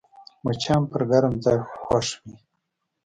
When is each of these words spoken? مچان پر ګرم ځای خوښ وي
مچان 0.43 0.81
پر 0.91 1.01
ګرم 1.11 1.33
ځای 1.43 1.57
خوښ 1.83 2.07
وي 2.21 2.35